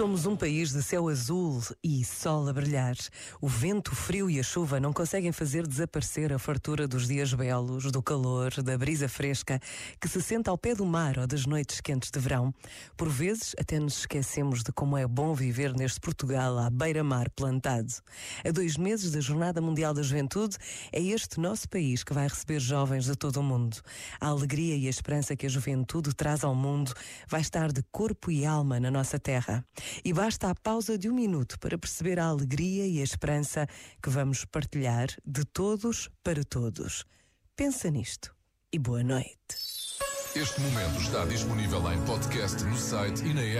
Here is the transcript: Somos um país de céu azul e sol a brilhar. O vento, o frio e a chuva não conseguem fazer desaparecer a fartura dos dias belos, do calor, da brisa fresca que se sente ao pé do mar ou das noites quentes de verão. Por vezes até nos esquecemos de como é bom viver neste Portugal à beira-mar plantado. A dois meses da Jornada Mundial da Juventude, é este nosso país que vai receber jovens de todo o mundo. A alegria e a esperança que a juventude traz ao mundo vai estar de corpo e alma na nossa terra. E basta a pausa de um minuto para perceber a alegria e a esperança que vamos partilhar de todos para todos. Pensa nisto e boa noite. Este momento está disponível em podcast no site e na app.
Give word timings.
Somos 0.00 0.24
um 0.24 0.34
país 0.34 0.72
de 0.72 0.82
céu 0.82 1.10
azul 1.10 1.62
e 1.84 2.02
sol 2.06 2.48
a 2.48 2.54
brilhar. 2.54 2.96
O 3.38 3.46
vento, 3.46 3.92
o 3.92 3.94
frio 3.94 4.30
e 4.30 4.40
a 4.40 4.42
chuva 4.42 4.80
não 4.80 4.94
conseguem 4.94 5.30
fazer 5.30 5.66
desaparecer 5.66 6.32
a 6.32 6.38
fartura 6.38 6.88
dos 6.88 7.06
dias 7.06 7.34
belos, 7.34 7.92
do 7.92 8.02
calor, 8.02 8.50
da 8.62 8.78
brisa 8.78 9.10
fresca 9.10 9.60
que 10.00 10.08
se 10.08 10.22
sente 10.22 10.48
ao 10.48 10.56
pé 10.56 10.74
do 10.74 10.86
mar 10.86 11.18
ou 11.18 11.26
das 11.26 11.44
noites 11.44 11.82
quentes 11.82 12.10
de 12.10 12.18
verão. 12.18 12.50
Por 12.96 13.10
vezes 13.10 13.54
até 13.60 13.78
nos 13.78 13.98
esquecemos 13.98 14.62
de 14.62 14.72
como 14.72 14.96
é 14.96 15.06
bom 15.06 15.34
viver 15.34 15.74
neste 15.74 16.00
Portugal 16.00 16.58
à 16.58 16.70
beira-mar 16.70 17.28
plantado. 17.36 17.92
A 18.42 18.50
dois 18.50 18.78
meses 18.78 19.12
da 19.12 19.20
Jornada 19.20 19.60
Mundial 19.60 19.92
da 19.92 20.02
Juventude, 20.02 20.56
é 20.92 21.02
este 21.02 21.38
nosso 21.38 21.68
país 21.68 22.02
que 22.02 22.14
vai 22.14 22.26
receber 22.26 22.58
jovens 22.58 23.04
de 23.04 23.14
todo 23.14 23.36
o 23.36 23.42
mundo. 23.42 23.76
A 24.18 24.28
alegria 24.28 24.76
e 24.76 24.86
a 24.86 24.90
esperança 24.90 25.36
que 25.36 25.44
a 25.44 25.50
juventude 25.50 26.14
traz 26.14 26.42
ao 26.42 26.54
mundo 26.54 26.90
vai 27.28 27.42
estar 27.42 27.70
de 27.70 27.82
corpo 27.92 28.30
e 28.30 28.46
alma 28.46 28.80
na 28.80 28.90
nossa 28.90 29.18
terra. 29.18 29.62
E 30.04 30.12
basta 30.12 30.50
a 30.50 30.54
pausa 30.54 30.96
de 30.96 31.08
um 31.08 31.14
minuto 31.14 31.58
para 31.58 31.78
perceber 31.78 32.18
a 32.18 32.26
alegria 32.26 32.86
e 32.86 33.00
a 33.00 33.04
esperança 33.04 33.66
que 34.02 34.10
vamos 34.10 34.44
partilhar 34.44 35.08
de 35.24 35.44
todos 35.44 36.10
para 36.22 36.44
todos. 36.44 37.04
Pensa 37.56 37.90
nisto 37.90 38.34
e 38.72 38.78
boa 38.78 39.02
noite. 39.02 39.36
Este 40.34 40.60
momento 40.60 41.00
está 41.00 41.24
disponível 41.24 41.92
em 41.92 42.00
podcast 42.04 42.62
no 42.62 42.76
site 42.76 43.24
e 43.24 43.34
na 43.34 43.42
app. 43.42 43.58